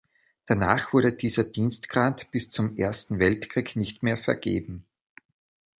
Danach 0.47 0.93
wurde 0.93 1.13
dieser 1.13 1.43
Dienstgrad 1.43 2.31
bis 2.31 2.49
zum 2.49 2.75
Ersten 2.75 3.19
Weltkrieg 3.19 3.75
nicht 3.75 4.01
mehr 4.01 4.17
vergeben. 4.17 4.83